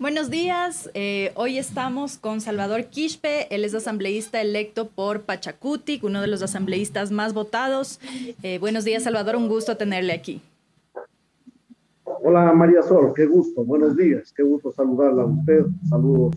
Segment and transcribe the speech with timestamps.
[0.00, 6.20] Buenos días, eh, hoy estamos con Salvador Quispe, él es asambleísta electo por Pachacutic, uno
[6.20, 7.98] de los asambleístas más votados.
[8.44, 10.40] Eh, buenos días Salvador, un gusto tenerle aquí.
[12.04, 16.36] Hola María Sol, qué gusto, buenos días, qué gusto saludarla a usted, saludos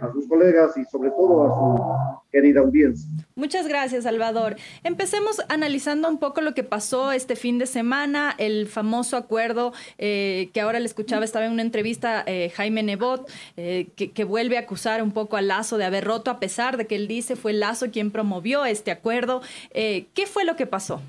[0.00, 3.08] a sus colegas y sobre todo a su querida audiencia.
[3.34, 4.56] Muchas gracias, Salvador.
[4.84, 10.50] Empecemos analizando un poco lo que pasó este fin de semana, el famoso acuerdo eh,
[10.52, 14.60] que ahora le escuchaba, estaba en una entrevista eh, Jaime Nebot, eh, que, vuelve a
[14.60, 17.52] acusar un poco a Lazo de haber roto, a pesar de que él dice fue
[17.52, 19.40] Lazo quien promovió este acuerdo.
[19.72, 21.00] ¿Qué fue lo que pasó?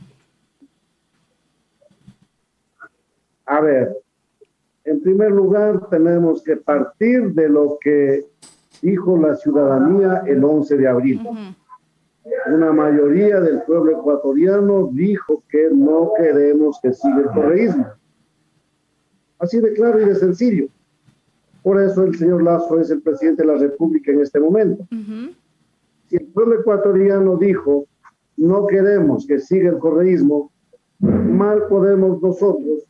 [3.46, 3.98] A ver,
[4.86, 8.26] en primer lugar tenemos que partir de lo que
[8.82, 11.22] dijo la ciudadanía el 11 de abril.
[12.48, 17.88] Una mayoría del pueblo ecuatoriano dijo que no queremos que siga el correísmo.
[19.40, 20.68] Así de claro y de sencillo.
[21.64, 24.88] Por eso el señor Lazo es el presidente de la República en este momento.
[26.08, 27.86] Si el pueblo ecuatoriano dijo
[28.40, 30.50] no queremos que siga el correísmo,
[31.00, 32.86] mal podemos nosotros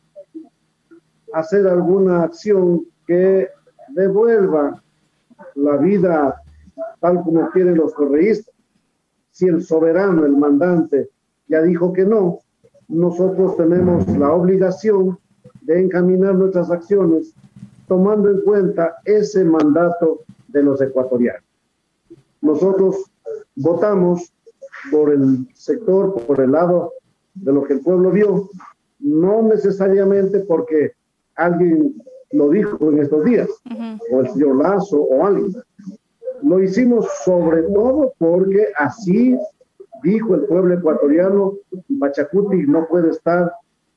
[1.32, 3.48] hacer alguna acción que
[3.88, 4.80] devuelva
[5.54, 6.42] la vida
[7.00, 8.54] tal como quieren los correístas.
[9.30, 11.08] Si el soberano, el mandante,
[11.48, 12.40] ya dijo que no,
[12.88, 15.18] nosotros tenemos la obligación
[15.62, 17.34] de encaminar nuestras acciones
[17.86, 21.42] tomando en cuenta ese mandato de los ecuatorianos.
[22.40, 23.10] Nosotros
[23.56, 24.32] votamos
[24.90, 26.92] por el sector, por el lado
[27.34, 28.48] de lo que el pueblo vio,
[28.98, 30.92] no necesariamente porque
[31.34, 31.94] alguien
[32.32, 33.48] lo dijo en estos días,
[34.12, 35.52] o el señor Lazo o alguien.
[36.42, 39.36] Lo hicimos sobre todo porque así
[40.02, 41.54] dijo el pueblo ecuatoriano,
[41.98, 43.52] Pachacuti no puede estar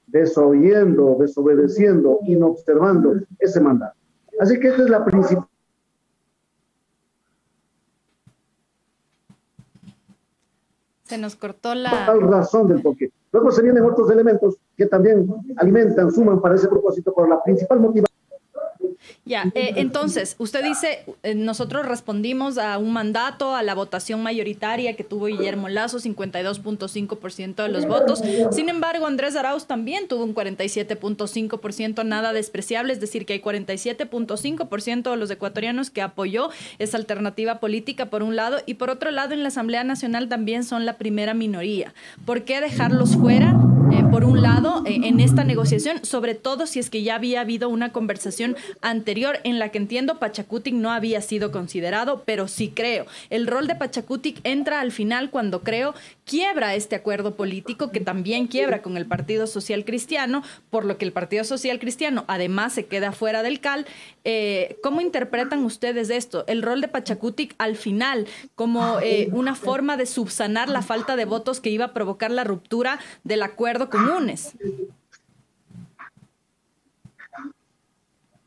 [0.07, 3.95] desoyendo, desobedeciendo, inobservando ese mandato.
[4.39, 5.47] Así que esta es la principal
[11.03, 12.15] Se nos cortó la...
[12.21, 13.11] razón del porqué.
[13.31, 15.27] Luego se vienen otros elementos que también
[15.57, 18.12] alimentan, suman para ese propósito, pero la principal motivación
[19.25, 24.95] ya, eh, entonces, usted dice, eh, nosotros respondimos a un mandato, a la votación mayoritaria
[24.95, 28.21] que tuvo Guillermo Lazo, 52.5% de los votos.
[28.51, 35.11] Sin embargo, Andrés Arauz también tuvo un 47.5%, nada despreciable, es decir, que hay 47.5%
[35.11, 36.49] de los ecuatorianos que apoyó
[36.79, 40.63] esa alternativa política por un lado y por otro lado en la Asamblea Nacional también
[40.63, 41.93] son la primera minoría.
[42.25, 43.57] ¿Por qué dejarlos fuera?
[43.91, 47.69] Eh, por un lado, en esta negociación, sobre todo si es que ya había habido
[47.69, 48.92] una conversación anterior
[49.43, 53.05] en la que entiendo Pachacutic no había sido considerado, pero sí creo.
[53.29, 55.93] El rol de Pachacutic entra al final cuando creo
[56.25, 61.05] quiebra este acuerdo político que también quiebra con el Partido Social Cristiano, por lo que
[61.05, 63.85] el Partido Social Cristiano además se queda fuera del CAL.
[64.23, 66.43] Eh, ¿Cómo interpretan ustedes esto?
[66.47, 71.25] El rol de Pachacutic al final como eh, una forma de subsanar la falta de
[71.25, 74.53] votos que iba a provocar la ruptura del acuerdo comunes.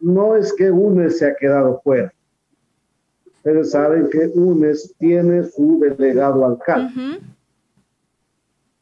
[0.07, 2.15] No es que UNES se ha quedado fuera.
[3.39, 7.19] Ustedes saben que UNES tiene su delegado alcalde.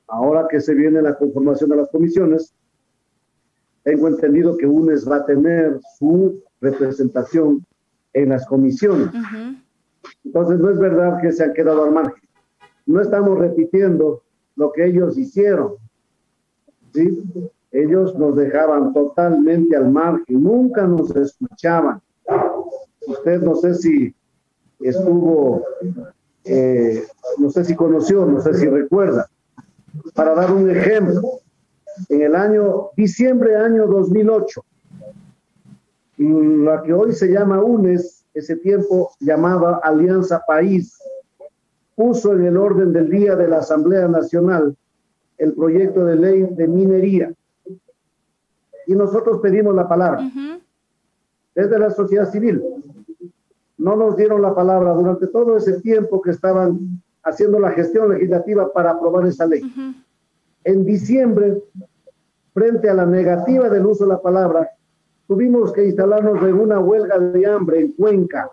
[0.07, 2.53] Ahora que se viene la conformación de las comisiones,
[3.85, 7.65] tengo entendido que UNES va a tener su representación
[8.13, 9.09] en las comisiones.
[10.25, 12.23] Entonces, no es verdad que se han quedado al margen.
[12.85, 14.23] No estamos repitiendo
[14.57, 15.77] lo que ellos hicieron.
[16.93, 17.23] ¿sí?
[17.75, 22.01] Ellos nos dejaban totalmente al margen, nunca nos escuchaban.
[23.05, 24.15] Usted no sé si
[24.79, 25.65] estuvo,
[26.45, 27.03] eh,
[27.39, 29.29] no sé si conoció, no sé si recuerda.
[30.15, 31.41] Para dar un ejemplo,
[32.09, 34.65] en el año, diciembre año 2008,
[36.19, 40.97] la que hoy se llama UNES, ese tiempo llamaba Alianza País,
[41.97, 44.77] puso en el orden del día de la Asamblea Nacional
[45.39, 47.35] el proyecto de ley de minería
[48.87, 50.29] y nosotros pedimos la palabra.
[51.55, 52.63] Desde la sociedad civil.
[53.77, 58.73] No nos dieron la palabra durante todo ese tiempo que estaban haciendo la gestión legislativa
[58.73, 59.63] para aprobar esa ley.
[60.65, 61.63] En diciembre,
[62.53, 64.71] frente a la negativa del uso de la palabra,
[65.27, 68.51] tuvimos que instalarnos en una huelga de hambre en Cuenca.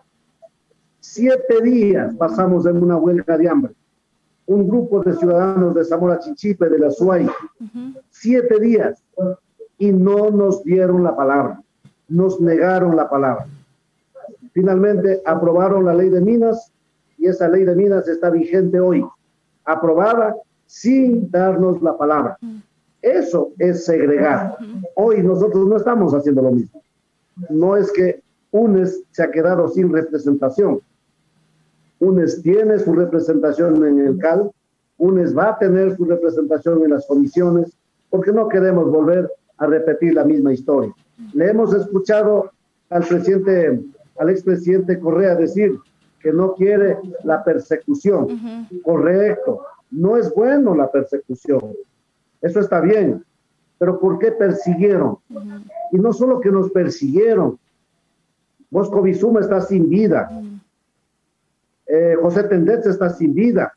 [1.00, 3.74] Siete días pasamos en una huelga de hambre.
[4.46, 7.30] Un grupo de ciudadanos de Zamora Chichipe, de la SUAY.
[8.10, 9.04] Siete días
[9.82, 11.60] y no nos dieron la palabra,
[12.08, 13.48] nos negaron la palabra.
[14.52, 16.72] Finalmente aprobaron la ley de minas
[17.18, 19.04] y esa ley de minas está vigente hoy,
[19.66, 20.36] aprobada
[20.68, 22.38] sin darnos la palabra.
[23.02, 24.56] Eso es segregar.
[24.94, 26.84] Hoy nosotros no estamos haciendo lo mismo.
[27.50, 30.80] No es que UNES se ha quedado sin representación.
[32.00, 34.52] UNES tiene su representación en el CAL,
[35.00, 37.76] UNES va a tener su representación en las comisiones,
[38.12, 39.28] porque no queremos volver
[39.62, 40.92] a repetir la misma historia.
[41.34, 42.52] Le hemos escuchado
[42.90, 43.80] al presidente,
[44.18, 45.78] al expresidente Correa decir
[46.20, 48.68] que no quiere la persecución.
[48.84, 49.62] Correcto,
[49.92, 51.62] no es bueno la persecución.
[52.42, 53.24] Eso está bien.
[53.78, 55.18] Pero ¿por qué persiguieron?
[55.92, 57.60] Y no solo que nos persiguieron.
[58.72, 60.28] Bosco Bizuma está sin vida.
[61.86, 63.74] Eh, José Tendetz está sin vida.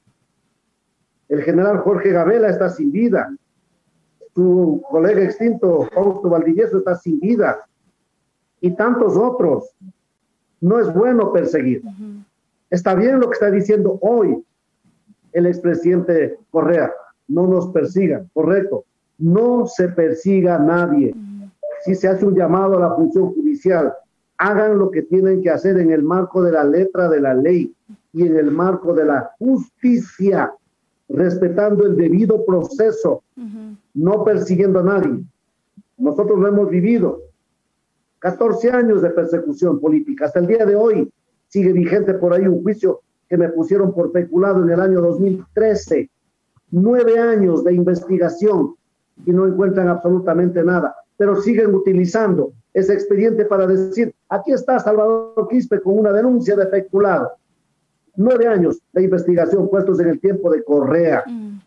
[1.29, 3.35] El general Jorge Gabela está sin vida.
[4.35, 7.61] Su colega extinto, Fausto Valdivieso, está sin vida.
[8.61, 9.75] Y tantos otros.
[10.61, 11.83] No es bueno perseguir.
[12.71, 14.43] Está bien lo que está diciendo hoy
[15.33, 16.93] el expresidente Correa.
[17.29, 18.85] No nos persigan, correcto.
[19.19, 21.15] No se persiga a nadie.
[21.85, 23.93] Si se hace un llamado a la función judicial,
[24.39, 27.75] hagan lo que tienen que hacer en el marco de la letra de la ley
[28.13, 30.53] y en el marco de la justicia,
[31.09, 33.23] respetando el debido proceso,
[33.95, 35.25] no persiguiendo a nadie.
[35.97, 37.21] Nosotros lo hemos vivido.
[38.19, 40.27] 14 años de persecución política.
[40.27, 41.13] Hasta el día de hoy
[41.49, 46.11] sigue vigente por ahí un juicio que me pusieron por peculado en el año 2013.
[46.71, 48.75] Nueve años de investigación
[49.27, 55.47] y no encuentran absolutamente nada, pero siguen utilizando ese expediente para decir, aquí está Salvador
[55.49, 57.31] Quispe con una denuncia de peculado.
[58.17, 61.23] Nueve años de investigación puestos en el tiempo de Correa.
[61.27, 61.59] Mm.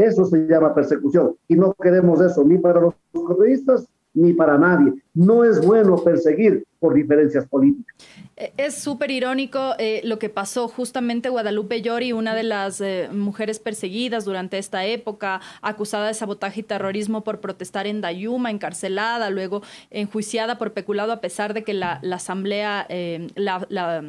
[0.00, 4.94] Eso se llama persecución y no queremos eso ni para los correístas ni para nadie.
[5.14, 7.94] No es bueno perseguir por diferencias políticas.
[8.36, 13.08] Eh, es súper irónico eh, lo que pasó justamente Guadalupe Llori, una de las eh,
[13.12, 19.28] mujeres perseguidas durante esta época, acusada de sabotaje y terrorismo por protestar en Dayuma, encarcelada,
[19.28, 22.86] luego enjuiciada por peculado a pesar de que la, asamblea,
[23.34, 24.02] la,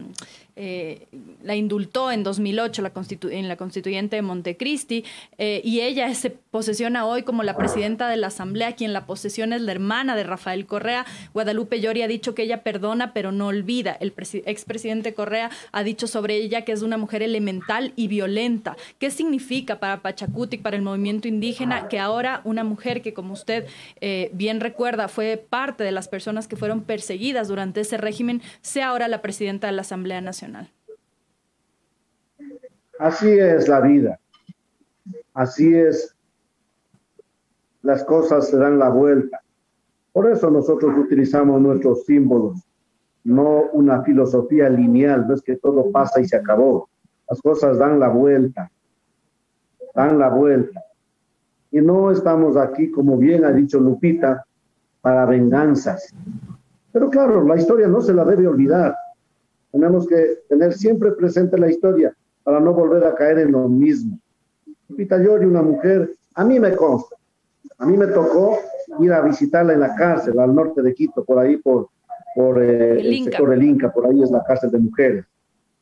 [0.57, 1.07] eh,
[1.43, 2.91] la indultó en 2008 la
[3.31, 5.05] en la constituyente de Montecristi
[5.37, 9.53] eh, y ella se posesiona hoy como la presidenta de la Asamblea, quien la posesión
[9.53, 10.90] es la hermana de Rafael Correa.
[11.33, 13.97] Guadalupe Llori ha dicho que ella perdona pero no olvida.
[13.99, 14.13] El
[14.45, 18.75] expresidente Correa ha dicho sobre ella que es una mujer elemental y violenta.
[18.99, 23.65] ¿Qué significa para Pachacuti, para el movimiento indígena, que ahora una mujer que, como usted
[23.99, 28.89] eh, bien recuerda, fue parte de las personas que fueron perseguidas durante ese régimen, sea
[28.89, 30.69] ahora la presidenta de la Asamblea Nacional?
[32.99, 34.19] Así es la vida.
[35.33, 36.15] Así es.
[37.81, 39.41] Las cosas se dan la vuelta.
[40.13, 42.67] Por eso nosotros utilizamos nuestros símbolos,
[43.23, 46.89] no una filosofía lineal, no es que todo pasa y se acabó.
[47.29, 48.69] Las cosas dan la vuelta,
[49.95, 50.81] dan la vuelta.
[51.71, 54.45] Y no estamos aquí, como bien ha dicho Lupita,
[54.99, 56.13] para venganzas.
[56.91, 58.95] Pero claro, la historia no se la debe olvidar.
[59.71, 64.19] Tenemos que tener siempre presente la historia para no volver a caer en lo mismo.
[64.89, 67.15] Lupita Yori, una mujer, a mí me consta,
[67.77, 68.57] a mí me tocó
[68.99, 71.89] ir a visitarla en la cárcel al norte de Quito, por ahí, por,
[72.35, 75.25] por eh, el, sector del Inca, por ahí es la cárcel de mujeres.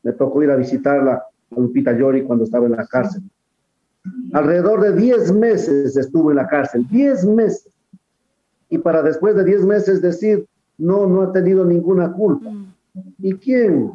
[0.03, 3.21] Me tocó ir a visitarla a Lupita Yori cuando estaba en la cárcel.
[4.33, 7.73] Alrededor de 10 meses estuvo en la cárcel, 10 meses.
[8.69, 10.45] Y para después de 10 meses decir,
[10.77, 12.49] no, no ha tenido ninguna culpa.
[12.49, 12.73] Mm.
[13.19, 13.91] ¿Y quién?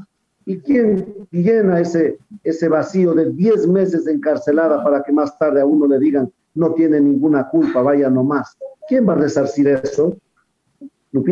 [0.46, 5.66] ¿Y quién llena ese, ese vacío de 10 meses encarcelada para que más tarde a
[5.66, 8.56] uno le digan no tiene ninguna culpa, vaya nomás?
[8.88, 10.16] ¿Quién va a resarcir eso?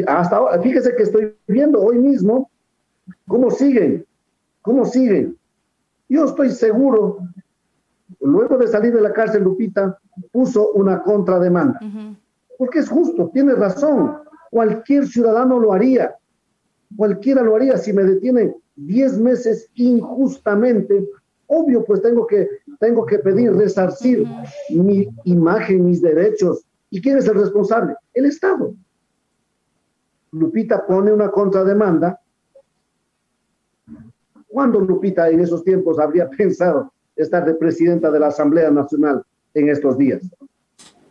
[0.06, 2.50] Hasta ahora, fíjese que estoy viendo hoy mismo
[3.26, 4.06] cómo siguen,
[4.62, 5.36] cómo siguen.
[6.08, 7.18] Yo estoy seguro,
[8.20, 9.98] luego de salir de la cárcel, Lupita
[10.30, 11.80] puso una contrademanda.
[12.58, 14.18] Porque es justo, tiene razón.
[14.50, 16.14] Cualquier ciudadano lo haría.
[16.96, 21.08] Cualquiera lo haría si me detienen 10 meses injustamente.
[21.46, 24.26] Obvio, pues tengo que, tengo que pedir resarcir
[24.70, 26.64] mi imagen, mis derechos.
[26.92, 27.96] ¿Y quién es el responsable?
[28.12, 28.74] El Estado.
[30.32, 32.20] Lupita pone una contrademanda.
[34.46, 39.22] ¿Cuándo Lupita en esos tiempos habría pensado estar de presidenta de la Asamblea Nacional
[39.54, 40.20] en estos días?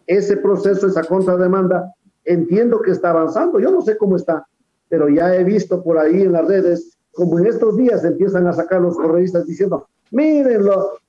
[0.05, 1.91] Ese proceso, esa contrademanda,
[2.25, 3.59] entiendo que está avanzando.
[3.59, 4.45] Yo no sé cómo está,
[4.87, 8.53] pero ya he visto por ahí en las redes, como en estos días empiezan a
[8.53, 10.63] sacar los correístas diciendo, miren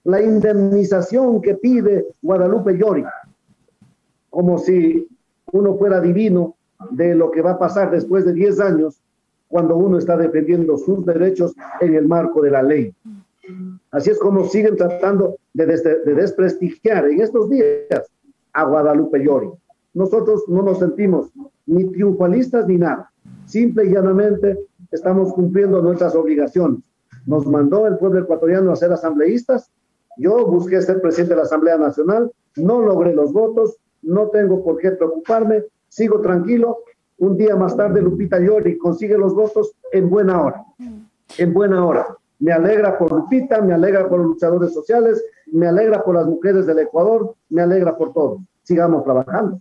[0.05, 3.05] la indemnización que pide Guadalupe Llori,
[4.33, 5.07] como si
[5.53, 6.57] uno fuera divino
[6.91, 9.03] de lo que va a pasar después de 10 años
[9.47, 12.95] cuando uno está defendiendo sus derechos en el marco de la ley.
[13.91, 18.11] Así es como siguen tratando de, de desprestigiar en estos días
[18.55, 19.51] a Guadalupe Llori.
[19.93, 21.31] Nosotros no nos sentimos
[21.67, 23.12] ni triunfalistas ni nada.
[23.45, 24.59] Simple y llanamente
[24.91, 26.81] estamos cumpliendo nuestras obligaciones.
[27.27, 29.71] Nos mandó el pueblo ecuatoriano a ser asambleístas.
[30.17, 34.78] Yo busqué ser presidente de la Asamblea Nacional, no logré los votos, no tengo por
[34.78, 36.78] qué preocuparme, sigo tranquilo.
[37.18, 40.64] Un día más tarde Lupita Yori consigue los votos en buena hora,
[41.38, 42.16] en buena hora.
[42.40, 46.66] Me alegra por Lupita, me alegra por los luchadores sociales, me alegra por las mujeres
[46.66, 48.40] del Ecuador, me alegra por todo.
[48.62, 49.61] Sigamos trabajando.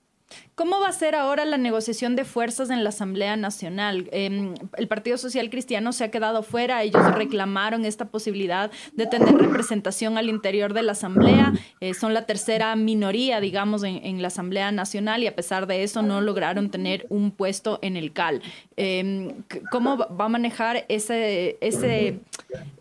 [0.55, 4.09] ¿Cómo va a ser ahora la negociación de fuerzas en la Asamblea Nacional?
[4.11, 9.33] Em, el Partido Social Cristiano se ha quedado fuera, ellos reclamaron esta posibilidad de tener
[9.35, 14.71] representación al interior de la Asamblea, eh, son la tercera minoría, digamos, en, la Asamblea
[14.71, 18.41] Nacional y a pesar de eso no lograron tener un puesto en el CAL.
[18.75, 21.57] Em, ¿Cómo va a manejar ese,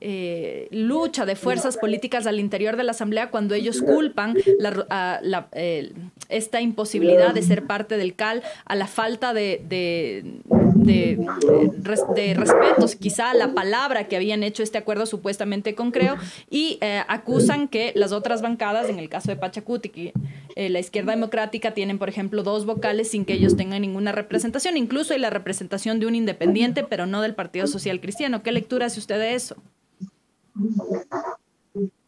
[0.01, 4.35] eh, lucha de fuerzas políticas al interior de la Asamblea cuando ellos culpan
[6.29, 10.43] esta imposibilidad de ser parte del CAL, a la falta de,
[11.83, 16.17] respetos, quizá a la palabra que habían hecho este acuerdo supuestamente con Creo,
[16.49, 20.13] y eh, acusan que las otras bancadas, en el caso de Pachacuti,
[20.57, 24.77] eh, la izquierda democrática, tienen, por ejemplo, dos vocales sin que ellos tengan ninguna representación,
[24.77, 28.43] incluso hay la representación de un independiente, pero no del Partido Social Cristiano.
[28.43, 29.57] ¿Qué lectura hace usted de eso?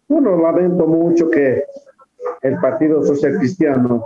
[0.09, 1.64] Bueno, lamento mucho que
[2.42, 4.04] el Partido Social Cristiano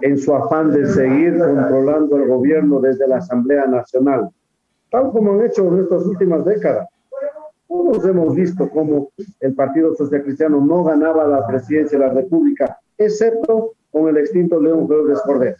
[0.00, 4.30] en su afán de seguir controlando el gobierno desde la Asamblea Nacional,
[4.90, 6.88] tal como han hecho en estas últimas décadas.
[7.68, 9.10] Todos hemos visto cómo
[9.40, 14.60] el Partido Social Cristiano no ganaba la presidencia de la República, excepto con el extinto
[14.60, 15.56] León Flores Cordero.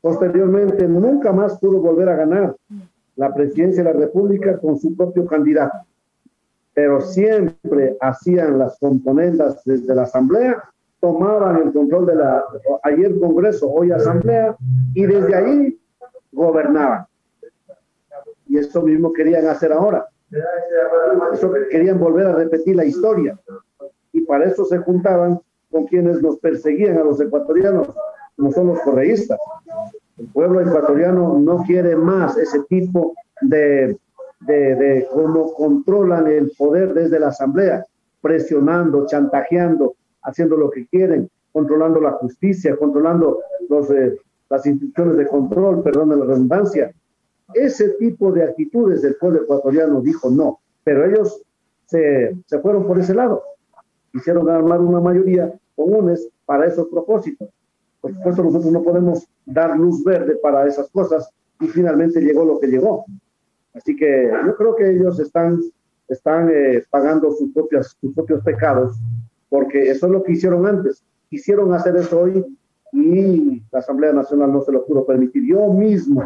[0.00, 2.56] Posteriormente, nunca más pudo volver a ganar
[3.16, 5.78] la presidencia de la República con su propio candidato,
[6.74, 10.62] pero siempre hacían las componendas desde la Asamblea
[11.02, 12.44] tomaban el control de la,
[12.84, 14.56] ayer Congreso, hoy Asamblea,
[14.94, 15.80] y desde ahí
[16.30, 17.06] gobernaban.
[18.46, 20.06] Y eso mismo querían hacer ahora.
[21.32, 23.36] Eso querían volver a repetir la historia.
[24.12, 25.40] Y para eso se juntaban
[25.72, 27.88] con quienes nos perseguían a los ecuatorianos,
[28.36, 29.40] como son los correístas.
[30.18, 33.98] El pueblo ecuatoriano no quiere más ese tipo de,
[34.40, 37.84] de, de cómo controlan el poder desde la Asamblea,
[38.20, 43.40] presionando, chantajeando, haciendo lo que quieren, controlando la justicia, controlando
[43.94, 44.16] eh,
[44.48, 46.92] las instituciones de control, perdón la redundancia.
[47.54, 51.42] Ese tipo de actitudes del pueblo ecuatoriano dijo no, pero ellos
[51.86, 53.42] se, se fueron por ese lado.
[54.14, 57.48] Hicieron armar una mayoría comunes para esos propósitos.
[58.00, 62.58] Por supuesto, nosotros no podemos dar luz verde para esas cosas y finalmente llegó lo
[62.58, 63.04] que llegó.
[63.74, 65.60] Así que yo creo que ellos están,
[66.08, 68.96] están eh, pagando sus, propias, sus propios pecados
[69.52, 71.04] porque eso es lo que hicieron antes.
[71.28, 72.42] Quisieron hacer eso hoy
[72.90, 75.44] y la Asamblea Nacional no se lo pudo permitir.
[75.46, 76.24] Yo mismo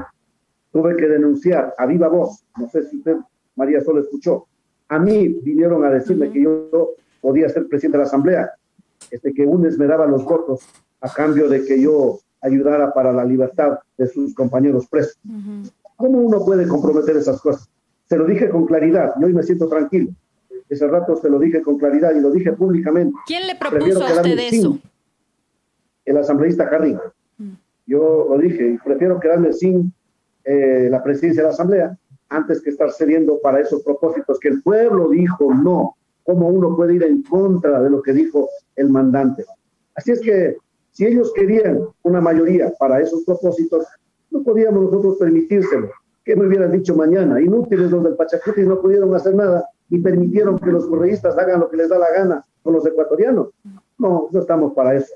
[0.71, 3.17] tuve que denunciar a viva voz, no sé si usted,
[3.57, 4.47] María Sol, escuchó,
[4.89, 6.91] a mí vinieron a decirme que yo
[7.21, 8.53] podía ser presidente de la Asamblea,
[9.11, 10.61] este, que UNES me daba los votos
[11.01, 15.19] a cambio de que yo ayudara para la libertad de sus compañeros presos.
[15.97, 17.69] ¿Cómo uno puede comprometer esas cosas?
[18.09, 20.13] Se lo dije con claridad y hoy me siento tranquilo.
[20.69, 23.17] Ese rato se lo dije con claridad y lo dije públicamente.
[23.27, 24.79] ¿Quién le propuso a usted eso?
[26.07, 27.13] el asambleísta Carrillo.
[27.37, 27.53] Mm.
[27.87, 29.93] Yo lo dije, prefiero quedarme sin
[30.45, 34.63] eh, la presidencia de la asamblea antes que estar cediendo para esos propósitos que el
[34.63, 35.97] pueblo dijo no.
[36.25, 39.45] ¿Cómo uno puede ir en contra de lo que dijo el mandante?
[39.95, 40.57] Así es que
[40.91, 43.87] si ellos querían una mayoría para esos propósitos,
[44.31, 45.91] no podíamos nosotros permitírselo.
[46.25, 47.41] ¿Qué me hubieran dicho mañana?
[47.41, 51.69] Inútiles los del Pachacuti no pudieron hacer nada y permitieron que los correístas hagan lo
[51.69, 53.49] que les da la gana con los ecuatorianos.
[53.99, 55.15] No, no estamos para eso.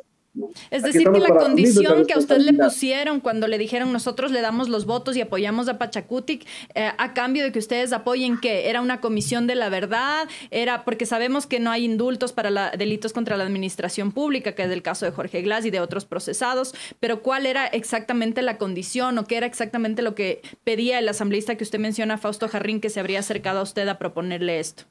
[0.70, 4.40] Es decir, que la condición que a usted le pusieron cuando le dijeron nosotros le
[4.40, 8.70] damos los votos y apoyamos a Pachacutic eh, a cambio de que ustedes apoyen que
[8.70, 13.12] era una comisión de la verdad, era porque sabemos que no hay indultos para delitos
[13.12, 16.74] contra la administración pública, que es el caso de Jorge Glass y de otros procesados,
[17.00, 21.56] pero ¿cuál era exactamente la condición o qué era exactamente lo que pedía el asambleísta
[21.56, 24.84] que usted menciona, Fausto Jarrín, que se habría acercado a usted a proponerle esto?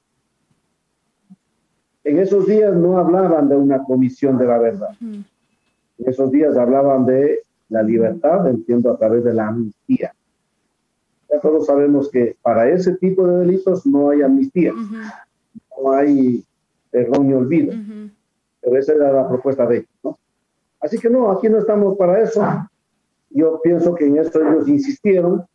[2.09, 4.89] En esos días no hablaban de una comisión de la verdad.
[4.99, 5.25] En
[5.99, 10.15] esos días hablaban de la libertad, entiendo, a través de la amnistía.
[11.29, 16.43] Ya todos sabemos que para ese tipo de delitos no hay amnistía, no hay
[16.89, 17.75] perdón ni olvido.
[18.61, 20.15] Pero esa era la propuesta de ellos.
[20.79, 22.43] Así que no, aquí no estamos para eso.
[23.29, 25.45] Yo pienso que en eso ellos insistieron.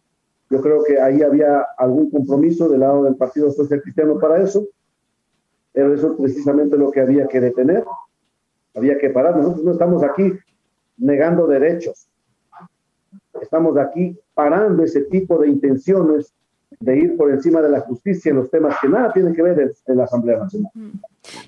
[0.51, 4.65] Yo creo que ahí había algún compromiso del lado del Partido Social Cristiano para eso
[5.75, 7.85] pero eso es precisamente lo que había que detener,
[8.75, 9.37] había que parar.
[9.37, 10.33] Nosotros no estamos aquí
[10.97, 12.09] negando derechos.
[13.43, 16.33] estamos aquí parando ese tipo de intenciones
[16.79, 19.75] de ir por encima de la justicia en los temas que nada tienen que ver
[19.87, 20.71] en la Asamblea Nacional.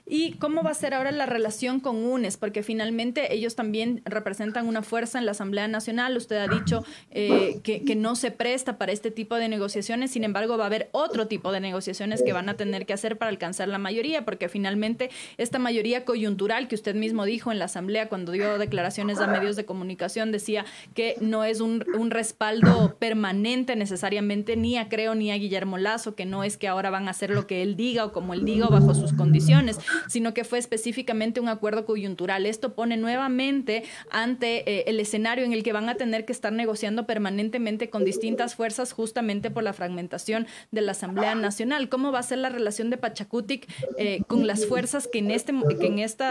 [0.07, 2.37] ¿Y cómo va a ser ahora la relación con UNES?
[2.37, 6.17] Porque finalmente ellos también representan una fuerza en la Asamblea Nacional.
[6.17, 10.59] Usted ha dicho eh, que, no se presta para este tipo de negociaciones, sin embargo
[10.59, 13.69] va a haber otro tipo de negociaciones que van a tener que hacer para alcanzar
[13.69, 18.33] la mayoría, porque finalmente esta mayoría coyuntural que usted mismo dijo en la Asamblea cuando
[18.33, 24.57] dio declaraciones a medios de comunicación decía que no es un, un respaldo permanente necesariamente
[24.57, 27.31] ni a Creo ni a Guillermo Lazo, que no es que ahora van a hacer
[27.31, 29.66] lo que él diga o como él diga o bajo sus condiciones
[30.09, 32.47] sino que fue específicamente un acuerdo coyuntural.
[32.47, 36.53] Esto pone nuevamente ante eh, el escenario en el que van a tener que estar
[36.53, 41.89] negociando permanentemente con distintas fuerzas justamente por la fragmentación de la Asamblea Nacional.
[41.89, 43.67] ¿Cómo va a ser la relación de Pachacutic
[43.99, 46.25] eh, con las fuerzas que en este que en este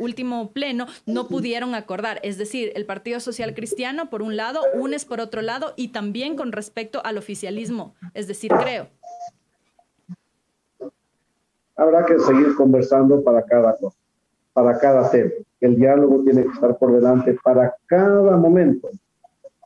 [0.00, 2.20] último pleno no pudieron acordar?
[2.22, 6.36] Es decir, el Partido Social Cristiano por un lado, UNES por otro lado y también
[6.36, 8.88] con respecto al oficialismo, es decir, creo
[11.76, 13.96] habrá que seguir conversando para cada cosa,
[14.52, 15.30] para cada tema.
[15.60, 18.90] El diálogo tiene que estar por delante para cada momento.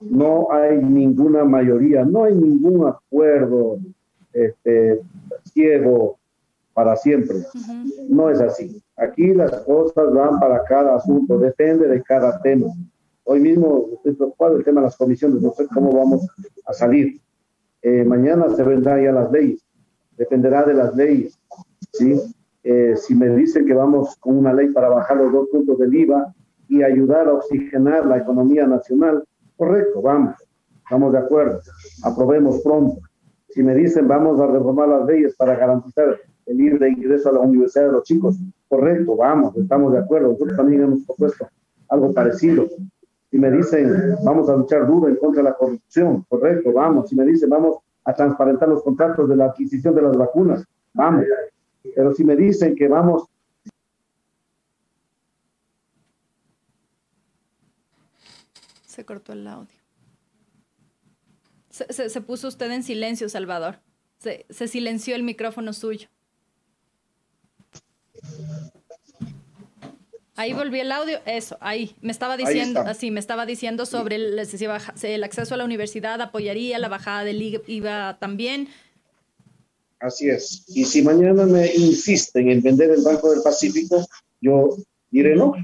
[0.00, 3.78] No hay ninguna mayoría, no hay ningún acuerdo
[4.32, 5.00] este,
[5.44, 6.18] ciego
[6.74, 7.36] para siempre.
[8.08, 8.82] No es así.
[8.96, 12.66] Aquí las cosas van para cada asunto, depende de cada tema.
[13.24, 16.28] Hoy mismo estoy preocupado del tema de las comisiones, no sé cómo vamos
[16.66, 17.20] a salir.
[17.82, 19.64] Eh, mañana se vendrán ya las leyes,
[20.16, 21.38] dependerá de las leyes.
[22.68, 25.94] Eh, si me dicen que vamos con una ley para bajar los dos puntos del
[25.94, 26.34] IVA
[26.68, 29.22] y ayudar a oxigenar la economía nacional,
[29.56, 30.34] correcto, vamos,
[30.82, 31.60] estamos de acuerdo,
[32.02, 32.98] aprobemos pronto.
[33.50, 37.40] Si me dicen vamos a reformar las leyes para garantizar el libre ingreso a la
[37.40, 38.36] universidad de los chicos,
[38.68, 40.32] correcto, vamos, estamos de acuerdo.
[40.32, 41.48] Nosotros también hemos propuesto
[41.88, 42.66] algo parecido.
[43.30, 47.08] Si me dicen vamos a luchar duro en contra de la corrupción, correcto, vamos.
[47.08, 51.24] Si me dicen vamos a transparentar los contratos de la adquisición de las vacunas, vamos.
[51.94, 53.24] Pero si me dicen que vamos...
[58.86, 59.76] Se cortó el audio.
[61.70, 63.80] Se, puso usted en silencio, Salvador.
[64.18, 66.08] Se, silenció el micrófono suyo.
[70.36, 71.94] Ahí volví el audio, eso, ahí.
[72.00, 76.78] Me estaba diciendo, así, me estaba diciendo sobre el, el, acceso a la universidad, apoyaría
[76.78, 78.68] la bajada del IVA también.
[80.06, 80.62] Así es.
[80.68, 84.06] Y si mañana me insisten en vender el Banco del Pacífico,
[84.40, 84.76] yo
[85.10, 85.54] diré no.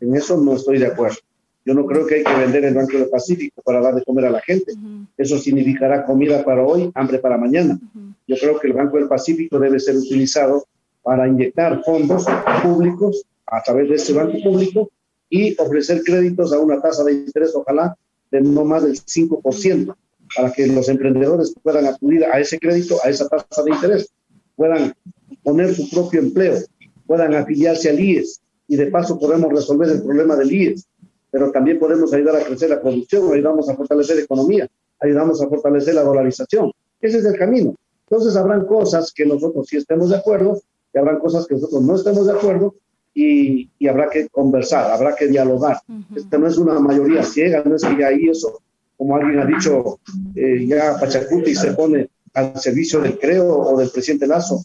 [0.00, 1.16] En eso no estoy de acuerdo.
[1.64, 4.26] Yo no creo que hay que vender el Banco del Pacífico para dar de comer
[4.26, 4.72] a la gente.
[5.16, 7.80] Eso significará comida para hoy, hambre para mañana.
[8.28, 10.64] Yo creo que el Banco del Pacífico debe ser utilizado
[11.02, 12.26] para inyectar fondos
[12.62, 14.88] públicos a través de ese banco público
[15.28, 17.96] y ofrecer créditos a una tasa de interés, ojalá,
[18.30, 19.96] de no más del 5%
[20.34, 24.10] para que los emprendedores puedan acudir a ese crédito, a esa tasa de interés,
[24.56, 24.94] puedan
[25.42, 26.58] poner su propio empleo,
[27.06, 30.86] puedan afiliarse al IES y de paso podemos resolver el problema del IES,
[31.30, 34.68] pero también podemos ayudar a crecer la producción, ayudamos a fortalecer la economía,
[35.00, 36.72] ayudamos a fortalecer la dolarización.
[37.00, 37.74] Ese es el camino.
[38.08, 40.60] Entonces habrán cosas que nosotros sí estemos de acuerdo
[40.92, 42.74] y habrán cosas que nosotros no estemos de acuerdo
[43.12, 45.80] y, y habrá que conversar, habrá que dialogar.
[46.14, 48.60] Esta no es una mayoría ciega, no es que ya ahí eso
[48.96, 50.00] como alguien ha dicho,
[50.34, 54.64] eh, ya Pachacuti se pone al servicio del Creo o del presidente Lazo.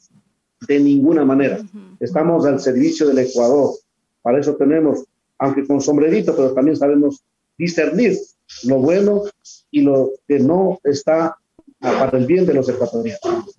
[0.68, 1.60] De ninguna manera.
[2.00, 3.76] Estamos al servicio del Ecuador.
[4.22, 5.06] Para eso tenemos,
[5.38, 7.24] aunque con sombrerito, pero también sabemos
[7.58, 8.18] discernir
[8.63, 9.24] lo bueno
[9.72, 11.38] y lo que no está
[11.80, 13.59] para el bien de los ecuatorianos.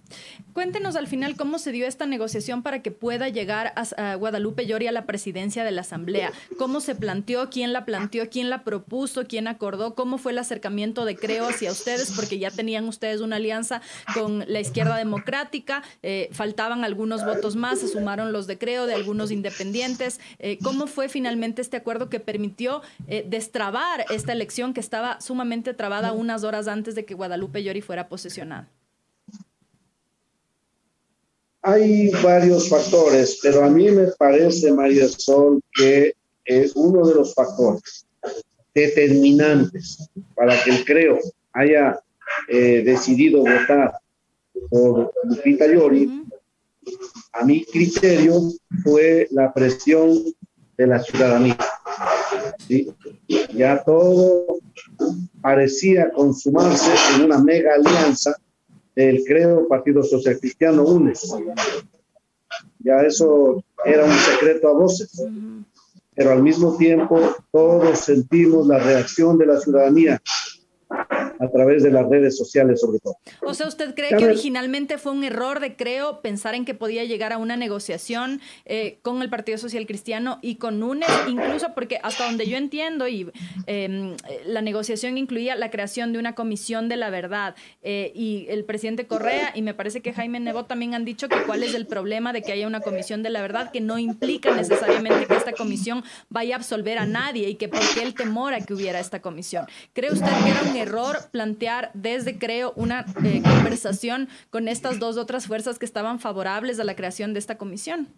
[0.52, 4.86] Cuéntenos al final cómo se dio esta negociación para que pueda llegar a, Guadalupe Llori
[4.86, 6.32] a la presidencia de la Asamblea.
[6.58, 7.50] ¿Cómo se planteó?
[7.50, 8.28] ¿Quién la planteó?
[8.28, 9.26] ¿Quién la propuso?
[9.26, 9.94] ¿Quién acordó?
[9.94, 12.12] ¿Cómo fue el acercamiento de Creo hacia ustedes?
[12.14, 13.80] Porque ya tenían ustedes una alianza
[14.14, 15.82] con la izquierda democrática.
[16.02, 20.20] Eh, faltaban algunos votos más, se sumaron los de Creo, de algunos independientes.
[20.38, 25.74] Eh, ¿Cómo fue finalmente este acuerdo que permitió eh, destrabar esta elección que estaba sumamente
[25.74, 28.68] trabada unas horas antes de que Guadalupe Llori fuera posesionada?
[31.62, 37.34] Hay varios factores, pero a mí me parece, María Sol, que es uno de los
[37.34, 38.06] factores
[38.74, 41.18] determinantes para que el creo
[41.52, 42.00] haya
[42.48, 43.92] eh, decidido votar
[44.70, 46.24] por Lupita Llori,
[47.32, 48.40] a mi criterio
[48.82, 50.18] fue la presión
[50.76, 51.58] de la ciudadanía.
[53.54, 54.60] Ya todo
[55.42, 58.34] parecía consumarse en una mega alianza
[59.08, 61.34] el creo Partido Social Cristiano UNES.
[62.80, 65.22] Ya eso era un secreto a voces,
[66.14, 70.20] pero al mismo tiempo todos sentimos la reacción de la ciudadanía
[71.40, 73.16] a través de las redes sociales sobre todo.
[73.42, 77.04] O sea, ¿usted cree que originalmente fue un error de creo pensar en que podía
[77.04, 81.98] llegar a una negociación eh, con el Partido Social Cristiano y con UNES, incluso porque
[82.02, 83.30] hasta donde yo entiendo, y
[83.66, 88.64] em, la negociación incluía la creación de una comisión de la verdad eh, y el
[88.64, 91.86] presidente Correa y me parece que Jaime Nebot también han dicho que cuál es el
[91.86, 95.52] problema de que haya una comisión de la verdad que no implica necesariamente que esta
[95.52, 99.00] comisión vaya a absolver a nadie y que por qué el temor a que hubiera
[99.00, 99.66] esta comisión.
[99.92, 105.16] ¿Cree usted que era un error plantear desde, creo, una eh, conversación con estas dos
[105.16, 108.08] otras fuerzas que estaban favorables a la creación de esta comisión?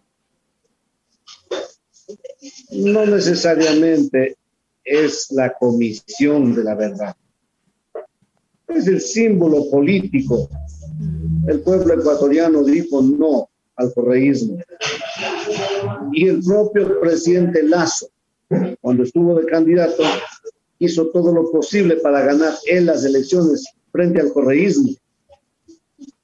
[2.71, 4.37] No necesariamente
[4.85, 7.17] es la comisión de la verdad.
[8.69, 10.49] Es el símbolo político.
[11.47, 14.59] El pueblo ecuatoriano dijo no al correísmo.
[16.13, 18.09] Y el propio presidente Lazo,
[18.81, 20.03] cuando estuvo de candidato,
[20.85, 24.91] hizo todo lo posible para ganar en las elecciones frente al correísmo.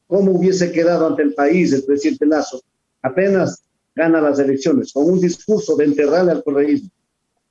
[0.08, 2.60] ¿Cómo hubiese quedado ante el país el presidente Lazo?
[3.02, 3.62] Apenas
[3.94, 6.90] gana las elecciones con un discurso de enterrarle al correísmo.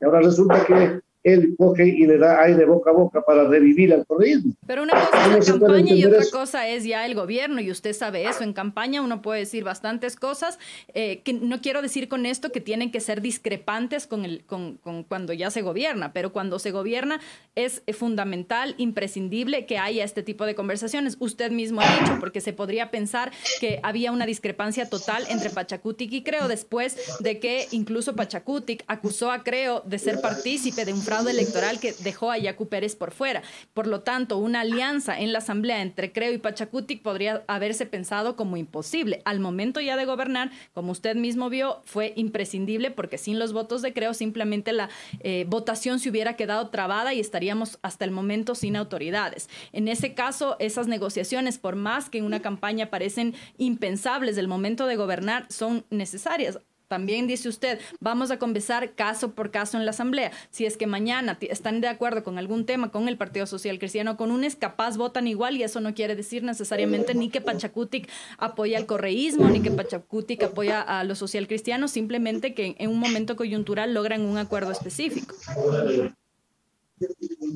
[0.01, 3.93] Y ahora resulta que él coge y le da aire boca a boca para revivir
[3.93, 4.53] al correísmo.
[4.65, 7.93] Pero una cosa es la campaña y otra cosa es ya el gobierno, y usted
[7.93, 8.43] sabe eso.
[8.43, 10.57] En campaña uno puede decir bastantes cosas,
[10.93, 14.77] eh, que no quiero decir con esto que tienen que ser discrepantes con, el, con,
[14.77, 17.19] con cuando ya se gobierna, pero cuando se gobierna
[17.55, 21.17] es fundamental, imprescindible que haya este tipo de conversaciones.
[21.19, 26.13] Usted mismo ha dicho, porque se podría pensar que había una discrepancia total entre Pachacutic
[26.13, 31.01] y Creo después de que incluso Pachacutic acusó a Creo de ser partícipe de un
[31.01, 33.41] fraude electoral que dejó a Yacu Pérez por fuera.
[33.73, 38.35] Por lo tanto, una alianza en la asamblea entre Creo y Pachacutic podría haberse pensado
[38.35, 39.21] como imposible.
[39.25, 43.81] Al momento ya de gobernar, como usted mismo vio, fue imprescindible porque sin los votos
[43.81, 44.89] de Creo simplemente la
[45.21, 49.49] eh, votación se hubiera quedado trabada y estaríamos hasta el momento sin autoridades.
[49.71, 54.85] En ese caso, esas negociaciones, por más que en una campaña parecen impensables del momento
[54.85, 56.59] de gobernar, son necesarias.
[56.87, 60.31] También dice usted, vamos a conversar caso por caso en la Asamblea.
[60.51, 64.15] Si es que mañana están de acuerdo con algún tema con el Partido Social Cristiano,
[64.15, 68.77] con UNES, capaz votan igual y eso no quiere decir necesariamente ni que Pachacutic apoya
[68.77, 73.35] al correísmo, ni que Pachacutic apoya a los social cristianos, simplemente que en un momento
[73.35, 75.35] coyuntural logran un acuerdo específico.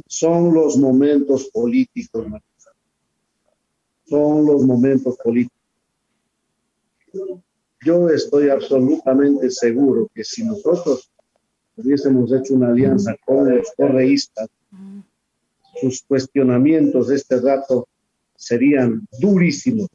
[0.07, 2.27] Son los momentos políticos,
[4.05, 5.57] Son los momentos políticos
[7.83, 11.11] yo estoy absolutamente seguro que si nosotros
[11.75, 14.49] hubiésemos hecho una alianza con los correístas,
[15.79, 17.87] sus cuestionamientos de este rato
[18.35, 19.87] serían durísimos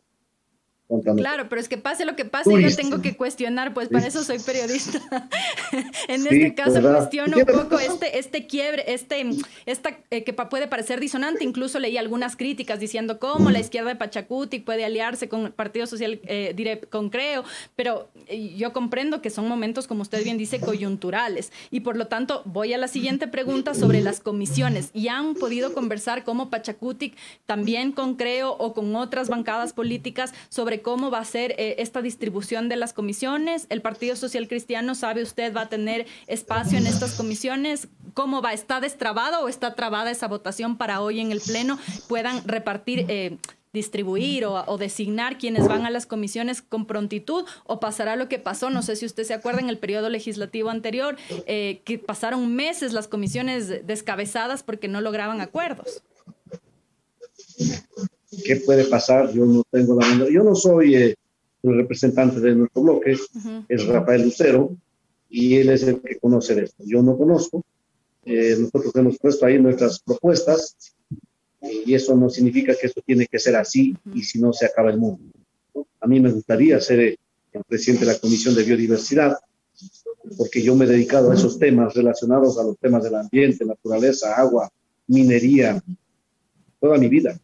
[1.16, 4.22] Claro, pero es que pase lo que pase, yo tengo que cuestionar, pues para eso
[4.22, 5.00] soy periodista.
[6.08, 9.28] en este caso cuestiono un poco este, este quiebre, este,
[9.66, 11.42] esta eh, que puede parecer disonante.
[11.42, 15.88] Incluso leí algunas críticas diciendo cómo la izquierda de Pachacuti puede aliarse con el Partido
[15.88, 17.42] Social, eh, con Creo,
[17.74, 21.50] pero eh, yo comprendo que son momentos, como usted bien dice, coyunturales.
[21.72, 24.90] Y por lo tanto, voy a la siguiente pregunta sobre las comisiones.
[24.94, 30.75] ¿Y han podido conversar como Pachacuti también con Creo o con otras bancadas políticas sobre
[30.82, 33.66] cómo va a ser eh, esta distribución de las comisiones.
[33.68, 37.88] El Partido Social Cristiano, ¿sabe usted, va a tener espacio en estas comisiones?
[38.14, 38.52] ¿Cómo va?
[38.52, 43.06] ¿Está destrabada o está trabada esa votación para hoy en el Pleno puedan repartir...
[43.08, 43.36] Eh,
[43.72, 48.70] distribuir o, designar quienes van a las comisiones con prontitud o pasará lo que pasó,
[48.70, 52.94] no sé si usted se acuerda en el periodo legislativo anterior, eh, que pasaron meses
[52.94, 56.02] las comisiones descabezadas porque no lograban acuerdos
[58.44, 61.14] qué puede pasar, yo no tengo la menor, yo no soy eh,
[61.62, 63.16] el representante de nuestro bloque,
[63.68, 64.76] es Rafael Lucero,
[65.28, 66.84] y él es el que conoce esto.
[66.86, 67.64] Yo no conozco,
[68.24, 70.76] eh, nosotros hemos puesto ahí nuestras propuestas,
[71.60, 74.90] y eso no significa que esto tiene que ser así, y si no se acaba
[74.90, 75.32] el mundo.
[76.00, 77.18] A mí me gustaría ser eh,
[77.52, 79.36] el presidente de la Comisión de Biodiversidad,
[80.36, 84.34] porque yo me he dedicado a esos temas relacionados a los temas del ambiente, naturaleza,
[84.34, 84.70] agua,
[85.06, 85.82] minería,
[86.80, 87.38] toda mi vida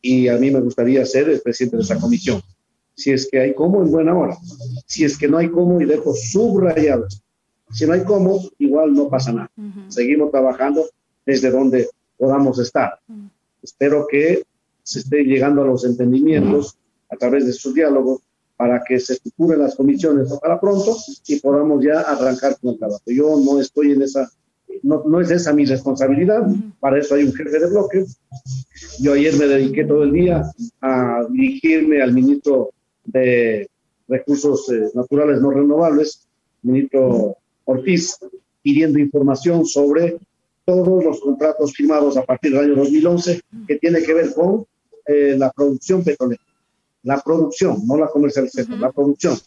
[0.00, 2.40] y a mí me gustaría ser el presidente de esa comisión.
[2.94, 4.36] Si es que hay cómo, en buena hora.
[4.86, 7.06] Si es que no hay cómo, y dejo subrayado.
[7.70, 9.50] Si no hay cómo, igual no pasa nada.
[9.88, 10.84] Seguimos trabajando
[11.24, 12.98] desde donde podamos estar.
[13.62, 14.42] Espero que
[14.82, 16.76] se esté llegando a los entendimientos
[17.10, 18.20] a través de sus diálogos
[18.56, 23.02] para que se estructuren las comisiones para pronto y podamos ya arrancar con el trabajo.
[23.06, 24.28] Yo no estoy en esa
[24.82, 26.46] no, no es esa mi responsabilidad,
[26.80, 28.04] para eso hay un jefe de bloque.
[29.00, 30.42] Yo ayer me dediqué todo el día
[30.80, 32.70] a dirigirme al ministro
[33.04, 33.68] de
[34.08, 36.26] Recursos eh, Naturales No Renovables,
[36.62, 38.18] ministro Ortiz,
[38.62, 40.18] pidiendo información sobre
[40.64, 44.66] todos los contratos firmados a partir del año 2011 que tiene que ver con
[45.06, 46.42] eh, la producción petrolera.
[47.02, 49.38] La producción, no la comercialización, la producción.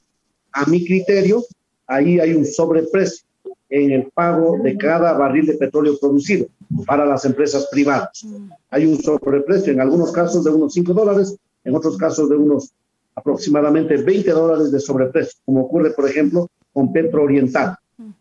[0.51, 1.43] A mi criterio,
[1.85, 3.25] ahí hay un sobreprecio
[3.71, 6.45] en el pago de cada barril de petróleo producido
[6.85, 8.25] para las empresas privadas.
[8.69, 12.71] Hay un sobreprecio, en algunos casos de unos 5 dólares, en otros casos de unos
[13.15, 17.77] aproximadamente 20 dólares de sobreprecio, como ocurre, por ejemplo, con Petro Oriental.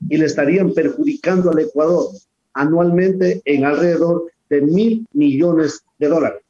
[0.08, 2.10] Y le estarían perjudicando al Ecuador
[2.54, 6.42] anualmente en alrededor de mil millones de dólares.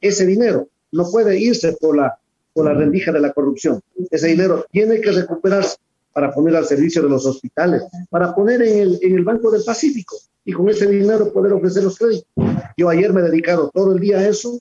[0.00, 2.18] Ese dinero no puede irse por la,
[2.54, 3.80] por la rendija de la corrupción.
[4.10, 5.76] Ese dinero tiene que recuperarse
[6.16, 9.62] para poner al servicio de los hospitales, para poner en el, en el Banco del
[9.62, 12.30] Pacífico y con ese dinero poder ofrecer los créditos.
[12.74, 14.58] Yo ayer me he dedicado todo el día a eso,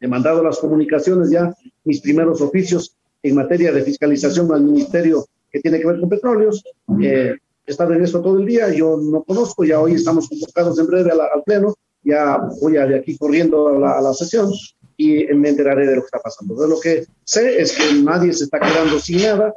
[0.00, 5.60] he mandado las comunicaciones ya, mis primeros oficios en materia de fiscalización al ministerio que
[5.60, 6.64] tiene que ver con petróleos.
[7.00, 10.80] Eh, he estado en eso todo el día, yo no conozco, ya hoy estamos convocados
[10.80, 14.50] en breve al, pleno, ya voy de aquí corriendo a la, a la, sesión
[14.96, 16.66] y me enteraré de lo que está pasando.
[16.66, 19.54] Lo que sé es que nadie se está quedando sin nada,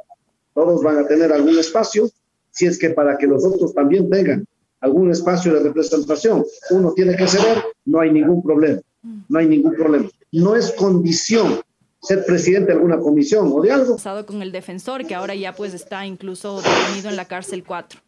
[0.54, 2.10] todos van a tener algún espacio,
[2.50, 4.46] si es que para que los otros también tengan
[4.80, 8.80] algún espacio de representación, uno tiene que ceder, no hay ningún problema,
[9.28, 10.08] no hay ningún problema.
[10.32, 11.60] No es condición
[12.02, 13.96] ser presidente de alguna comisión o de algo.
[13.96, 18.00] Pasado con el defensor, que ahora ya pues está incluso detenido en la cárcel 4.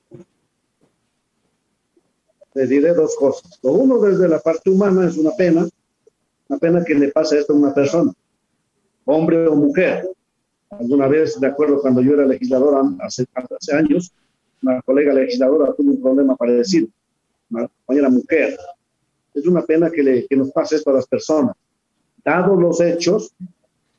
[2.54, 3.58] Le diré dos cosas.
[3.62, 5.68] Lo uno, desde la parte humana, es una pena,
[6.48, 8.12] una pena que le pase esto a una persona,
[9.04, 10.08] hombre o mujer.
[10.78, 14.12] Alguna vez, de acuerdo, cuando yo era legisladora hace, hace años,
[14.62, 16.88] una colega legisladora tuvo un problema parecido,
[17.50, 18.56] una compañera mujer.
[19.34, 21.54] Es una pena que, le, que nos pase esto a las personas.
[22.24, 23.34] Dados los hechos,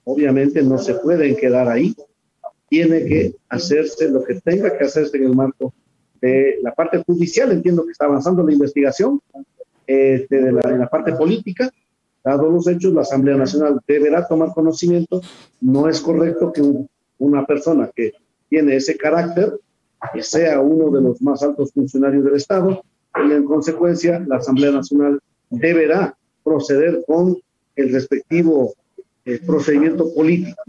[0.04, 1.96] obviamente no se pueden quedar ahí.
[2.68, 5.74] Tiene que hacerse lo que tenga que hacerse en el marco
[6.20, 7.52] de la parte judicial.
[7.52, 9.22] Entiendo que está avanzando la investigación,
[9.86, 11.72] este, de la, de la parte política,
[12.26, 15.22] Dados los hechos, la Asamblea Nacional deberá tomar conocimiento.
[15.62, 16.64] No es correcto que
[17.20, 18.14] una persona que
[18.50, 19.60] tiene ese carácter
[20.12, 22.82] que sea uno de los más altos funcionarios del Estado
[23.16, 27.38] y en consecuencia la Asamblea Nacional deberá proceder con
[27.76, 28.74] el respectivo
[29.26, 30.62] eh, procedimiento político.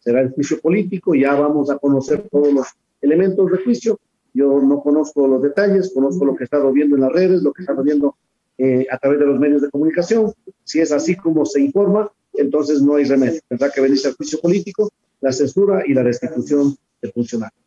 [0.00, 2.66] Será el juicio político, ya vamos a conocer todos los
[3.00, 3.98] elementos de juicio.
[4.32, 7.52] Yo no conozco los detalles, conozco lo que he estado viendo en las redes, lo
[7.52, 8.14] que he estado viendo
[8.62, 10.34] eh, a través de los medios de comunicación.
[10.64, 13.40] Si es así como se informa, entonces no hay remedio.
[13.48, 14.90] Tendrá que venirse al juicio político,
[15.22, 17.59] la censura y la restitución del funcionario.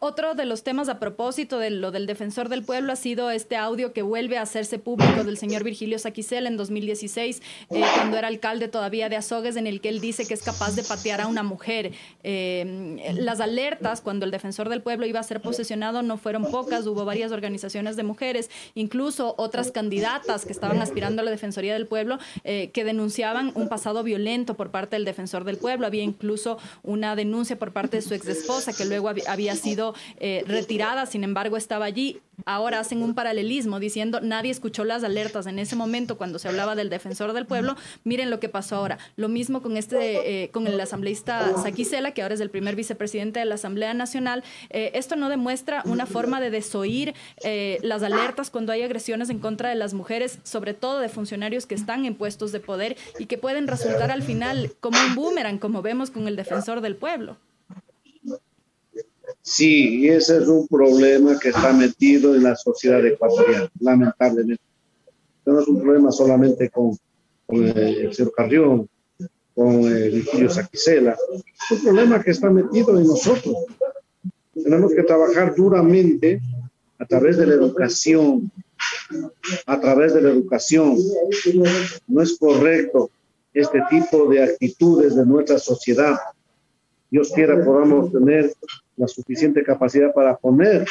[0.00, 3.56] Otro de los temas a propósito de lo del defensor del pueblo ha sido este
[3.56, 8.28] audio que vuelve a hacerse público del señor Virgilio Saquicel en 2016, eh, cuando era
[8.28, 11.26] alcalde todavía de Azogues, en el que él dice que es capaz de patear a
[11.26, 11.92] una mujer.
[12.22, 16.86] Eh, las alertas cuando el defensor del pueblo iba a ser posesionado no fueron pocas,
[16.86, 21.86] hubo varias organizaciones de mujeres, incluso otras candidatas que estaban aspirando a la Defensoría del
[21.86, 25.86] Pueblo, eh, que denunciaban un pasado violento por parte del defensor del pueblo.
[25.86, 30.44] Había incluso una denuncia por parte de su ex esposa que luego había sido eh,
[30.46, 32.20] retirada, sin embargo estaba allí.
[32.46, 36.74] Ahora hacen un paralelismo diciendo nadie escuchó las alertas en ese momento cuando se hablaba
[36.74, 37.76] del defensor del pueblo.
[38.04, 38.98] Miren lo que pasó ahora.
[39.16, 43.40] Lo mismo con este, eh, con el asambleísta Saquicela, que ahora es el primer vicepresidente
[43.40, 44.42] de la Asamblea Nacional.
[44.70, 47.14] Eh, esto no demuestra una forma de desoír
[47.82, 51.74] las alertas cuando hay agresiones en contra de las mujeres, sobre todo de funcionarios que
[51.74, 55.82] están en puestos de poder y que pueden resultar al final como un boomerang, como
[55.82, 57.36] vemos con el defensor del pueblo.
[59.50, 64.62] Sí, ese es un problema que está metido en la sociedad ecuatoriana, lamentablemente.
[65.44, 66.96] No es un problema solamente con,
[67.48, 68.88] el señor Carrión,
[69.52, 73.56] con el Virgilio Saquicela, es un problema que está metido en nosotros.
[74.54, 76.40] Tenemos que trabajar duramente
[77.00, 78.52] a través de la educación,
[79.66, 80.96] a través de la educación.
[82.06, 83.10] No es correcto
[83.52, 86.20] este tipo de actitudes de nuestra sociedad.
[87.10, 88.54] Dios quiera podamos tener
[89.00, 90.86] la suficiente capacidad para poner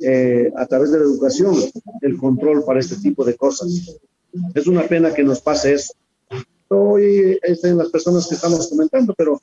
[0.00, 1.54] eh, a través de la educación
[2.00, 4.00] el control para este tipo de cosas.
[4.54, 5.92] Es una pena que nos pase eso.
[6.68, 9.42] Hoy en las personas que estamos comentando, pero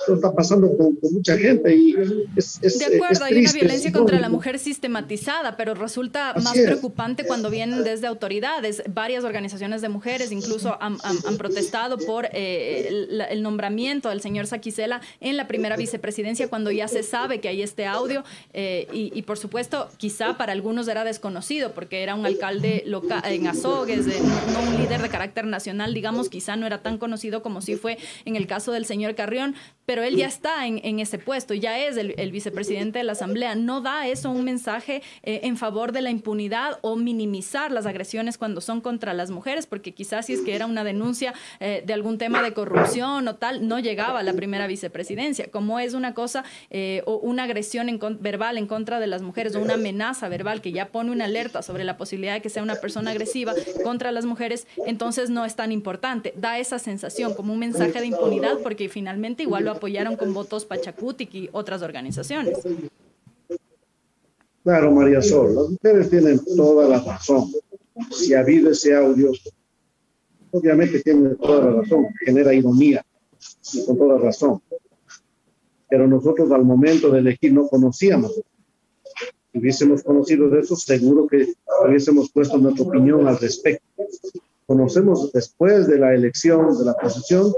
[0.00, 1.94] esto está pasando con, mucha gente y
[2.36, 7.24] es, es De acuerdo, hay una violencia contra la mujer sistematizada, pero resulta más preocupante
[7.24, 8.82] cuando vienen desde autoridades.
[8.92, 10.98] Varias organizaciones de mujeres incluso han,
[11.36, 17.02] protestado por eh, el, nombramiento del señor Saquicela en la primera vicepresidencia cuando ya se
[17.02, 22.02] sabe que hay este audio eh, y, por supuesto quizá para algunos era desconocido porque
[22.02, 26.66] era un alcalde local en Azogues, no, un líder de carácter nacional, digamos, quizá no
[26.66, 29.54] era tan conocido como sí fue en el caso del señor Carrión,
[29.90, 33.56] pero él ya está en, ese puesto, ya es el, vicepresidente de la Asamblea.
[33.56, 38.38] ¿No da eso un mensaje eh, en favor de la impunidad o minimizar las agresiones
[38.38, 39.66] cuando son contra las mujeres?
[39.66, 43.34] Porque quizás si es que era una denuncia eh, de algún tema de corrupción o
[43.34, 45.50] tal, no llegaba a la primera vicepresidencia.
[45.50, 49.60] Como es una cosa eh, o una agresión verbal en contra de las mujeres o
[49.60, 52.76] una amenaza verbal que ya pone una alerta sobre la posibilidad de que sea una
[52.76, 56.32] persona agresiva contra las mujeres, entonces no es tan importante.
[56.36, 60.66] Da esa sensación como un mensaje de impunidad porque finalmente igual lo apoyaron con votos
[60.66, 62.58] Pachacutic y otras organizaciones.
[64.62, 67.50] Claro, María Sol, las mujeres tienen toda la razón.
[68.10, 69.32] Si ha habido ese audio,
[70.50, 73.02] obviamente tienen toda la razón, genera ironía
[73.72, 74.60] y con toda razón.
[75.88, 78.34] Pero nosotros al momento de elegir no conocíamos.
[79.50, 81.54] Si hubiésemos conocido de eso, seguro que
[81.86, 83.86] hubiésemos puesto nuestra opinión al respecto.
[84.66, 87.50] Conocemos después de la elección, de la posición,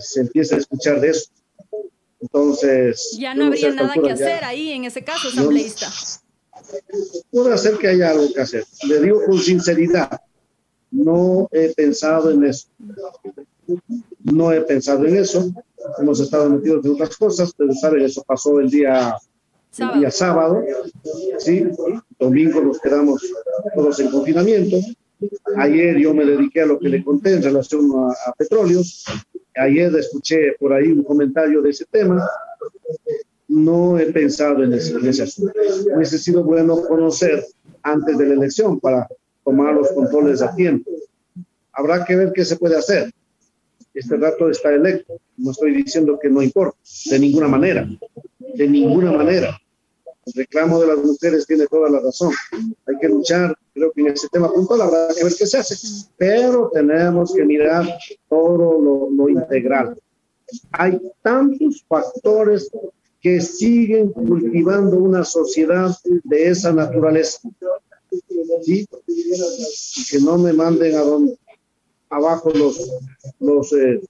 [0.00, 1.30] se empieza a escuchar de eso.
[2.20, 3.16] Entonces...
[3.18, 5.88] Ya no habría nada que hacer ahí en ese caso, asambleísta.
[7.30, 8.64] puede ser que haya algo que hacer.
[8.86, 10.20] Le digo con sinceridad,
[10.90, 12.68] no he pensado en eso.
[14.24, 15.50] No he pensado en eso.
[15.98, 19.16] Hemos estado metidos en otras cosas, pero saben, eso pasó el día
[19.70, 19.94] sábado.
[19.94, 20.62] el día sábado.
[21.38, 21.66] Sí,
[22.18, 23.22] domingo nos quedamos
[23.74, 24.78] todos en confinamiento.
[25.56, 29.04] Ayer yo me dediqué a lo que le conté en relación a, a petróleos.
[29.58, 32.28] Ayer escuché por ahí un comentario de ese tema.
[33.48, 35.52] No he pensado en ese, en ese asunto.
[35.94, 37.44] Hubiese sido bueno conocer
[37.82, 39.08] antes de la elección para
[39.44, 40.90] tomar los controles a tiempo.
[41.72, 43.10] Habrá que ver qué se puede hacer.
[43.94, 45.14] Este rato está electo.
[45.36, 46.76] No estoy diciendo que no importa,
[47.10, 47.88] de ninguna manera,
[48.54, 49.58] de ninguna manera.
[50.28, 52.32] El reclamo de las mujeres tiene toda la razón.
[52.86, 55.76] Hay que luchar, creo que en ese tema puntual habrá que ver qué se hace,
[56.16, 57.86] pero tenemos que mirar
[58.28, 59.98] todo lo, lo integral.
[60.72, 62.70] Hay tantos factores
[63.20, 67.40] que siguen cultivando una sociedad de esa naturaleza.
[68.62, 68.86] ¿sí?
[69.06, 71.38] Y que no me manden a donde,
[72.10, 72.90] abajo los,
[73.40, 74.00] los, eh,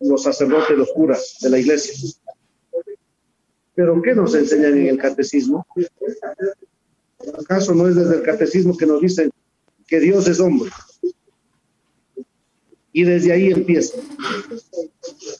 [0.00, 1.94] los sacerdotes, los curas de la iglesia.
[3.78, 5.64] Pero ¿qué nos enseñan en el catecismo?
[7.38, 9.30] ¿Acaso no es desde el catecismo que nos dicen
[9.86, 10.68] que Dios es hombre?
[12.92, 13.96] Y desde ahí empieza.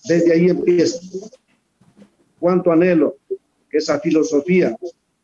[0.09, 1.01] Desde ahí empieza.
[2.39, 3.17] Cuánto anhelo
[3.69, 4.79] que esa filosofía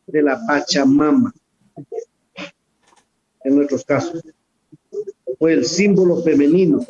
[0.07, 1.33] de la Pachamama
[3.45, 4.21] en nuestros casos.
[5.39, 6.85] Fue el símbolo femenino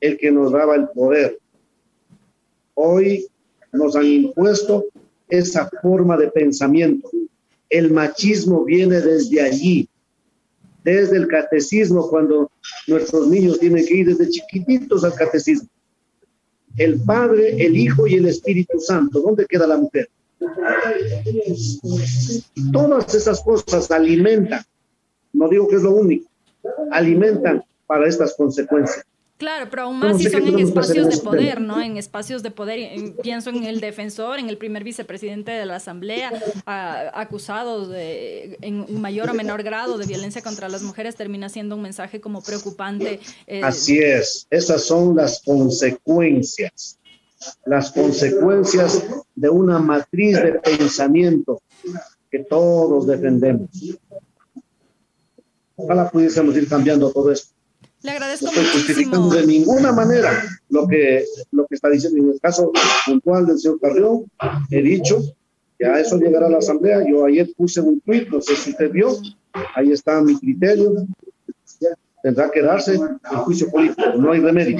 [0.00, 1.36] el que nos daba el poder.
[2.74, 3.26] Hoy
[3.72, 4.84] nos han impuesto
[5.30, 7.10] esa forma de pensamiento.
[7.68, 9.88] El machismo viene desde allí,
[10.84, 12.50] desde el catecismo, cuando
[12.86, 15.68] nuestros niños tienen que ir desde chiquititos al catecismo.
[16.76, 19.20] El Padre, el Hijo y el Espíritu Santo.
[19.20, 20.08] ¿Dónde queda la mujer?
[22.72, 24.64] Todas esas cosas alimentan
[25.32, 26.30] no digo que es lo único,
[26.90, 29.04] alimentan para estas consecuencias.
[29.40, 31.80] Claro, pero aún más si son en espacios de poder, ¿no?
[31.80, 36.30] En espacios de poder, pienso en el defensor, en el primer vicepresidente de la Asamblea,
[36.66, 41.80] acusados de, en mayor o menor grado de violencia contra las mujeres, termina siendo un
[41.80, 43.18] mensaje como preocupante.
[43.46, 46.98] Eh, Así es, esas son las consecuencias,
[47.64, 49.02] las consecuencias
[49.34, 51.62] de una matriz de pensamiento
[52.30, 53.70] que todos defendemos.
[55.76, 57.54] Ojalá pudiésemos ir cambiando todo esto.
[58.02, 62.18] Le agradezco no estoy justificando de ninguna manera lo que, lo que está diciendo.
[62.18, 62.72] En el caso
[63.06, 64.24] puntual del señor Carrión,
[64.70, 65.22] he dicho
[65.78, 67.04] que a eso llegará la Asamblea.
[67.08, 69.16] Yo ayer puse un tweet, no sé si usted vio,
[69.74, 71.06] ahí está mi criterio
[72.22, 74.78] tendrá que darse el juicio político, no hay remedio.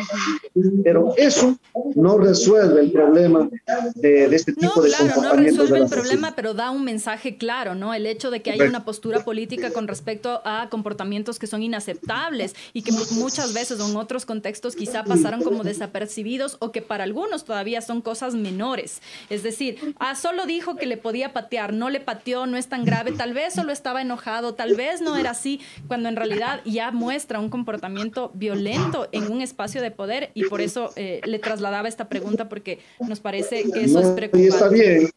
[0.84, 1.58] Pero eso
[1.94, 3.48] no resuelve el problema
[3.94, 7.74] de, este tipo no, de claro, No resuelve el problema, pero da un mensaje claro,
[7.74, 7.94] ¿no?
[7.94, 12.54] El hecho de que haya una postura política con respecto a comportamientos que son inaceptables
[12.72, 17.44] y que muchas veces en otros contextos quizá pasaron como desapercibidos o que para algunos
[17.44, 19.00] todavía son cosas menores.
[19.28, 22.84] Es decir, ah, solo dijo que le podía patear, no le pateó, no es tan
[22.84, 26.90] grave, tal vez solo estaba enojado, tal vez no era así, cuando en realidad ya
[26.90, 31.88] muestra un comportamiento violento en un espacio de poder y por eso eh, le trasladaba
[31.88, 34.44] esta pregunta porque nos parece que eso es preocupante.
[34.44, 35.10] Y está bien,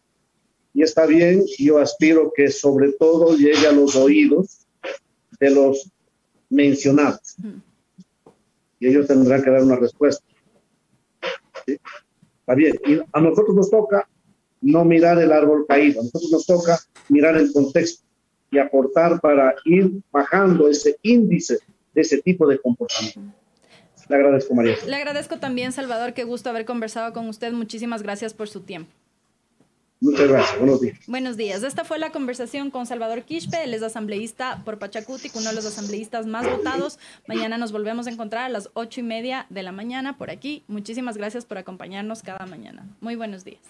[0.74, 4.68] y está bien, yo aspiro que sobre todo llegue a los oídos
[5.40, 5.90] de los
[6.50, 7.36] mencionados.
[8.80, 10.24] Y ellos tendrán que dar una respuesta.
[11.66, 14.08] Está bien, y a nosotros nos toca
[14.62, 18.04] no mirar el árbol caído, a nosotros nos toca mirar el contexto
[18.52, 21.60] y aportar para ir bajando ese índice
[21.94, 23.22] de ese tipo de comportamiento.
[24.10, 24.76] Le agradezco, María.
[24.86, 27.54] Le agradezco también, Salvador, qué gusto haber conversado con usted.
[27.54, 28.92] Muchísimas gracias por su tiempo.
[30.04, 30.60] Muchas gracias.
[30.60, 31.00] Buenos días.
[31.08, 31.64] Buenos días.
[31.64, 33.64] Esta fue la conversación con Salvador Quispe.
[33.64, 37.00] Él es asambleísta por Pachacutic, uno de los asambleístas más votados.
[37.26, 40.66] Mañana nos volvemos a encontrar a las ocho y media de la mañana por aquí.
[40.68, 42.86] Muchísimas gracias por acompañarnos cada mañana.
[43.00, 43.62] Muy buenos días.